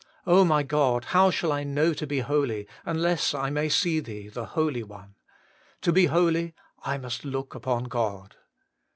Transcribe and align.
O 0.25 0.43
my 0.43 0.63
God! 0.63 1.05
how 1.05 1.29
shall 1.29 1.51
I 1.51 1.63
know 1.63 1.93
to 1.93 2.07
be 2.07 2.21
holy, 2.21 2.67
unless 2.87 3.35
I 3.35 3.51
may 3.51 3.69
see 3.69 3.99
Thee, 3.99 4.29
the 4.29 4.45
Holy 4.45 4.81
One? 4.81 5.13
To 5.81 5.93
be 5.93 6.07
holy, 6.07 6.55
I 6.81 6.97
must 6.97 7.23
look 7.23 7.53
upon 7.53 7.83
God. 7.83 8.35